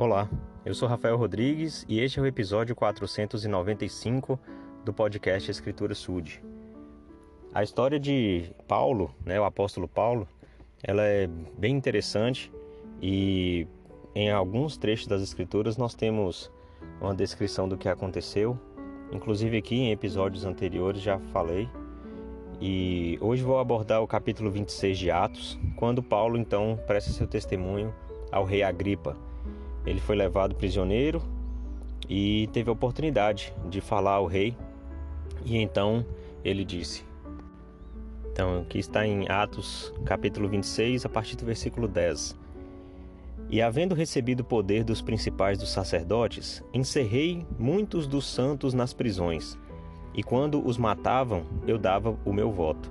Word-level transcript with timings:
Olá, 0.00 0.30
eu 0.64 0.74
sou 0.74 0.88
Rafael 0.88 1.14
Rodrigues 1.18 1.84
e 1.86 2.00
este 2.00 2.18
é 2.18 2.22
o 2.22 2.26
episódio 2.26 2.74
495 2.74 4.40
do 4.82 4.94
podcast 4.94 5.50
Escritura 5.50 5.94
Sud. 5.94 6.42
A 7.52 7.62
história 7.62 8.00
de 8.00 8.50
Paulo, 8.66 9.14
né, 9.26 9.38
o 9.38 9.44
apóstolo 9.44 9.86
Paulo, 9.86 10.26
ela 10.82 11.02
é 11.02 11.28
bem 11.58 11.76
interessante 11.76 12.50
e 13.02 13.66
em 14.14 14.30
alguns 14.30 14.78
trechos 14.78 15.06
das 15.06 15.20
escrituras 15.20 15.76
nós 15.76 15.94
temos 15.94 16.50
uma 16.98 17.14
descrição 17.14 17.68
do 17.68 17.76
que 17.76 17.86
aconteceu. 17.86 18.58
Inclusive 19.12 19.58
aqui 19.58 19.74
em 19.74 19.92
episódios 19.92 20.46
anteriores 20.46 21.02
já 21.02 21.18
falei. 21.30 21.68
E 22.58 23.18
hoje 23.20 23.42
vou 23.42 23.58
abordar 23.58 24.00
o 24.00 24.08
capítulo 24.08 24.50
26 24.50 24.98
de 24.98 25.10
Atos, 25.10 25.60
quando 25.76 26.02
Paulo 26.02 26.38
então 26.38 26.80
presta 26.86 27.10
seu 27.10 27.26
testemunho 27.26 27.94
ao 28.32 28.46
rei 28.46 28.62
Agripa. 28.62 29.14
Ele 29.86 30.00
foi 30.00 30.16
levado 30.16 30.54
prisioneiro 30.54 31.22
e 32.08 32.48
teve 32.52 32.68
a 32.68 32.72
oportunidade 32.72 33.52
de 33.68 33.80
falar 33.80 34.14
ao 34.14 34.26
rei. 34.26 34.56
E 35.44 35.56
então 35.56 36.04
ele 36.44 36.64
disse: 36.64 37.04
então, 38.32 38.60
aqui 38.60 38.78
está 38.78 39.04
em 39.04 39.28
Atos, 39.28 39.92
capítulo 40.04 40.48
26, 40.48 41.04
a 41.04 41.08
partir 41.08 41.36
do 41.36 41.44
versículo 41.44 41.88
10. 41.88 42.34
E 43.50 43.60
havendo 43.60 43.94
recebido 43.94 44.40
o 44.40 44.44
poder 44.44 44.84
dos 44.84 45.02
principais 45.02 45.58
dos 45.58 45.70
sacerdotes, 45.70 46.62
encerrei 46.72 47.44
muitos 47.58 48.06
dos 48.06 48.26
santos 48.26 48.72
nas 48.72 48.94
prisões. 48.94 49.58
E 50.14 50.22
quando 50.22 50.66
os 50.66 50.78
matavam, 50.78 51.44
eu 51.66 51.76
dava 51.76 52.16
o 52.24 52.32
meu 52.32 52.50
voto. 52.50 52.90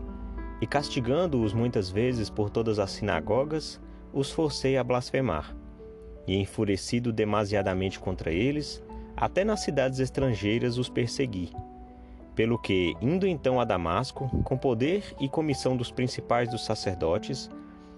E 0.62 0.68
castigando-os 0.68 1.52
muitas 1.52 1.90
vezes 1.90 2.30
por 2.30 2.50
todas 2.50 2.78
as 2.78 2.92
sinagogas, 2.92 3.82
os 4.14 4.30
forcei 4.30 4.78
a 4.78 4.84
blasfemar. 4.84 5.56
E 6.30 6.36
enfurecido 6.36 7.12
demasiadamente 7.12 8.00
contra 8.00 8.32
eles, 8.32 8.84
até 9.18 9.44
nas 9.44 9.62
cidades 9.62 10.00
estrangeiras 10.00 10.78
os 10.78 10.88
persegui 10.88 11.52
pelo 12.40 12.58
que, 12.58 12.96
indo 13.02 13.28
então 13.28 13.60
a 13.60 13.66
Damasco, 13.66 14.30
com 14.46 14.58
poder 14.58 15.04
e 15.20 15.28
comissão 15.28 15.76
dos 15.76 15.92
principais 15.92 16.48
dos 16.48 16.64
sacerdotes, 16.64 17.52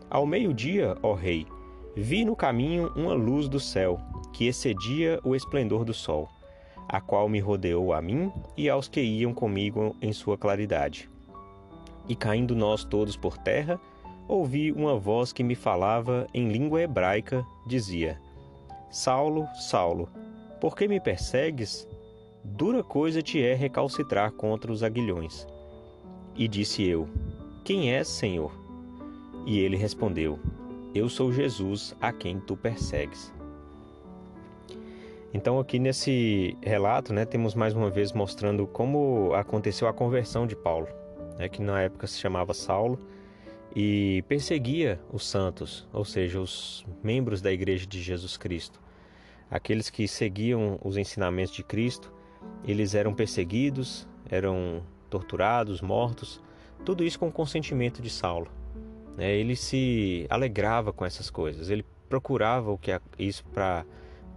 ao 0.09 0.25
meio-dia, 0.25 0.97
ó 1.03 1.13
rei, 1.13 1.45
vi 1.95 2.25
no 2.25 2.35
caminho 2.35 2.91
uma 2.95 3.13
luz 3.13 3.47
do 3.47 3.59
céu, 3.59 3.99
que 4.33 4.47
excedia 4.47 5.19
o 5.23 5.35
esplendor 5.35 5.85
do 5.85 5.93
sol, 5.93 6.27
a 6.89 6.99
qual 6.99 7.29
me 7.29 7.39
rodeou 7.39 7.93
a 7.93 8.01
mim 8.01 8.31
e 8.57 8.67
aos 8.67 8.87
que 8.87 8.99
iam 8.99 9.31
comigo 9.31 9.95
em 10.01 10.11
sua 10.11 10.35
claridade. 10.35 11.07
E 12.09 12.15
caindo 12.15 12.55
nós 12.55 12.83
todos 12.83 13.15
por 13.15 13.37
terra, 13.37 13.79
ouvi 14.31 14.71
uma 14.71 14.97
voz 14.97 15.33
que 15.33 15.43
me 15.43 15.55
falava 15.55 16.25
em 16.33 16.49
língua 16.49 16.81
hebraica, 16.81 17.45
dizia: 17.67 18.19
Saulo, 18.89 19.45
Saulo, 19.55 20.07
por 20.61 20.75
que 20.75 20.87
me 20.87 20.99
persegues? 20.99 21.87
Dura 22.43 22.81
coisa 22.81 23.21
te 23.21 23.43
é 23.43 23.53
recalcitrar 23.53 24.31
contra 24.31 24.71
os 24.71 24.83
aguilhões. 24.83 25.45
E 26.33 26.47
disse 26.47 26.87
eu: 26.87 27.09
Quem 27.65 27.93
és, 27.93 28.07
Senhor? 28.07 28.51
E 29.45 29.59
ele 29.59 29.75
respondeu: 29.75 30.39
Eu 30.95 31.09
sou 31.09 31.31
Jesus 31.31 31.93
a 31.99 32.13
quem 32.13 32.39
tu 32.39 32.55
persegues. 32.55 33.33
Então, 35.33 35.59
aqui 35.59 35.77
nesse 35.77 36.57
relato, 36.61 37.13
né, 37.13 37.25
temos 37.25 37.53
mais 37.55 37.73
uma 37.73 37.89
vez 37.89 38.11
mostrando 38.11 38.67
como 38.67 39.33
aconteceu 39.33 39.87
a 39.87 39.93
conversão 39.93 40.45
de 40.45 40.57
Paulo, 40.57 40.87
né, 41.37 41.47
que 41.47 41.61
na 41.61 41.81
época 41.81 42.05
se 42.05 42.19
chamava 42.19 42.53
Saulo 42.53 42.99
e 43.75 44.23
perseguia 44.27 44.99
os 45.11 45.25
santos, 45.25 45.87
ou 45.93 46.03
seja, 46.05 46.39
os 46.39 46.85
membros 47.03 47.41
da 47.41 47.51
Igreja 47.51 47.85
de 47.85 48.01
Jesus 48.01 48.37
Cristo, 48.37 48.79
aqueles 49.49 49.89
que 49.89 50.07
seguiam 50.07 50.79
os 50.83 50.97
ensinamentos 50.97 51.53
de 51.53 51.63
Cristo 51.63 52.11
eles 52.63 52.93
eram 52.93 53.13
perseguidos, 53.13 54.07
eram 54.29 54.83
torturados, 55.09 55.81
mortos, 55.81 56.41
tudo 56.85 57.03
isso 57.03 57.19
com 57.19 57.27
o 57.27 57.31
consentimento 57.31 58.01
de 58.01 58.09
Saulo. 58.09 58.47
Né? 59.17 59.35
Ele 59.35 59.55
se 59.55 60.25
alegrava 60.29 60.93
com 60.93 61.05
essas 61.05 61.29
coisas, 61.29 61.69
ele 61.69 61.85
procurava 62.07 62.71
o 62.71 62.77
que 62.77 62.91
isso 63.17 63.43
para 63.45 63.85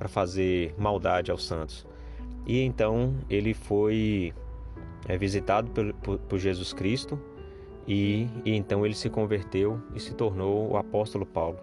fazer 0.08 0.74
maldade 0.78 1.30
aos 1.30 1.46
santos. 1.46 1.86
E 2.46 2.60
então 2.60 3.14
ele 3.28 3.54
foi 3.54 4.32
é, 5.06 5.16
visitado 5.16 5.70
por, 5.70 6.18
por 6.18 6.38
Jesus 6.38 6.72
Cristo 6.72 7.18
e, 7.86 8.28
e, 8.44 8.54
então 8.54 8.84
ele 8.84 8.94
se 8.94 9.10
converteu 9.10 9.80
e 9.94 10.00
se 10.00 10.14
tornou 10.14 10.70
o 10.70 10.76
apóstolo 10.76 11.26
Paulo. 11.26 11.58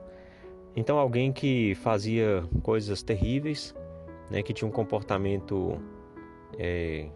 Então 0.76 0.98
alguém 0.98 1.34
que 1.34 1.76
fazia 1.76 2.44
coisas 2.64 3.02
terríveis, 3.04 3.76
né, 4.30 4.42
que 4.42 4.54
tinha 4.54 4.68
um 4.68 4.72
comportamento 4.72 5.78
é, 6.58 7.08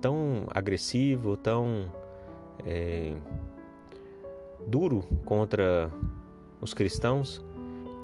tão 0.00 0.44
agressivo, 0.48 1.36
tão 1.36 1.90
é, 2.64 3.14
duro 4.66 5.04
contra 5.24 5.90
os 6.60 6.74
cristãos, 6.74 7.44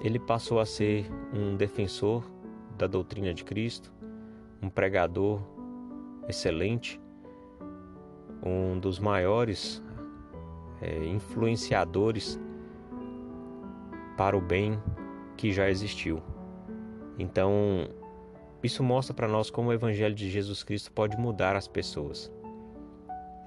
ele 0.01 0.19
passou 0.19 0.59
a 0.59 0.65
ser 0.65 1.05
um 1.33 1.55
defensor 1.55 2.23
da 2.77 2.87
doutrina 2.87 3.33
de 3.33 3.43
Cristo, 3.43 3.91
um 4.61 4.69
pregador 4.69 5.41
excelente, 6.27 6.99
um 8.45 8.77
dos 8.79 8.99
maiores 8.99 9.81
é, 10.83 11.05
influenciadores 11.05 12.39
para 14.17 14.37
o 14.37 14.41
bem 14.41 14.81
que 15.37 15.51
já 15.51 15.69
existiu. 15.69 16.21
Então, 17.17 17.87
isso 18.61 18.83
mostra 18.83 19.13
para 19.13 19.27
nós 19.27 19.49
como 19.49 19.69
o 19.69 19.73
Evangelho 19.73 20.13
de 20.13 20.29
Jesus 20.29 20.63
Cristo 20.63 20.91
pode 20.91 21.17
mudar 21.17 21.55
as 21.55 21.67
pessoas. 21.67 22.31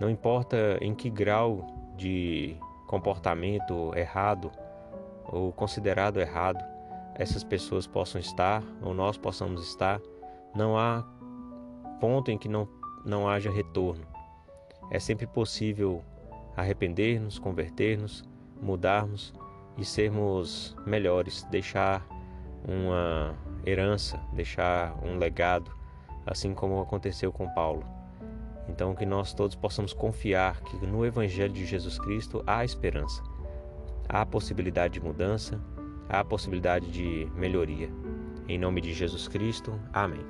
Não 0.01 0.09
importa 0.09 0.79
em 0.81 0.95
que 0.95 1.11
grau 1.11 1.67
de 1.97 2.57
comportamento 2.87 3.93
errado 3.95 4.51
ou 5.25 5.53
considerado 5.53 6.21
errado 6.21 6.63
essas 7.15 7.43
pessoas 7.43 7.87
possam 7.87 8.21
estar 8.21 8.63
ou 8.83 8.93
nós 8.93 9.17
possamos 9.17 9.67
estar, 9.67 10.01
não 10.55 10.77
há 10.79 11.03
ponto 11.99 12.31
em 12.31 12.37
que 12.37 12.49
não, 12.49 12.69
não 13.05 13.29
haja 13.29 13.51
retorno. 13.51 14.07
É 14.91 14.99
sempre 14.99 15.27
possível 15.27 16.03
arrepender-nos, 16.57 17.39
converter-nos, 17.39 18.25
mudarmos 18.61 19.33
e 19.77 19.85
sermos 19.85 20.75
melhores, 20.87 21.43
deixar 21.45 22.07
uma 22.67 23.35
herança, 23.65 24.19
deixar 24.33 24.97
um 25.05 25.19
legado, 25.19 25.71
assim 26.25 26.55
como 26.55 26.81
aconteceu 26.81 27.31
com 27.31 27.49
Paulo. 27.51 27.85
Então, 28.69 28.95
que 28.95 29.07
nós 29.07 29.33
todos 29.33 29.55
possamos 29.55 29.93
confiar 29.93 30.61
que 30.63 30.87
no 30.87 31.05
Evangelho 31.05 31.53
de 31.53 31.65
Jesus 31.65 31.99
Cristo 31.99 32.43
há 32.47 32.65
esperança, 32.65 33.23
há 34.09 34.27
possibilidade 34.27 34.95
de 34.95 35.01
mudança, 35.01 35.61
há 36.09 36.25
possibilidade 36.25 36.91
de 36.91 37.29
melhoria. 37.37 37.89
Em 38.49 38.59
nome 38.59 38.81
de 38.81 38.93
Jesus 38.93 39.29
Cristo, 39.29 39.79
amém. 39.93 40.25